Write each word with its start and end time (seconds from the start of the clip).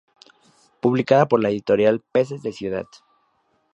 Publicada 0.79 1.27
por 1.27 1.41
la 1.43 1.49
editorial 1.49 2.01
Peces 2.11 2.41
de 2.41 2.51
ciudad. 2.53 2.87